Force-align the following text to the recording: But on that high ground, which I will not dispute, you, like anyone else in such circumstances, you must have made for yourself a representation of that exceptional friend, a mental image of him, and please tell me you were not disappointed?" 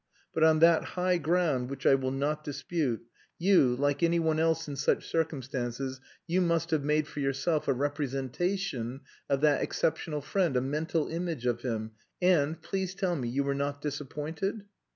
But 0.33 0.41
on 0.43 0.57
that 0.61 0.83
high 0.83 1.19
ground, 1.19 1.69
which 1.69 1.85
I 1.85 1.93
will 1.93 2.09
not 2.09 2.43
dispute, 2.43 3.03
you, 3.37 3.75
like 3.75 4.01
anyone 4.01 4.39
else 4.39 4.67
in 4.67 4.75
such 4.75 5.07
circumstances, 5.07 6.01
you 6.25 6.41
must 6.41 6.71
have 6.71 6.83
made 6.83 7.05
for 7.05 7.19
yourself 7.19 7.67
a 7.67 7.73
representation 7.73 9.01
of 9.29 9.41
that 9.41 9.61
exceptional 9.61 10.21
friend, 10.21 10.57
a 10.57 10.61
mental 10.61 11.07
image 11.07 11.45
of 11.45 11.61
him, 11.61 11.91
and 12.19 12.59
please 12.63 12.95
tell 12.95 13.15
me 13.15 13.29
you 13.29 13.43
were 13.43 13.53
not 13.53 13.79
disappointed?" 13.79 14.63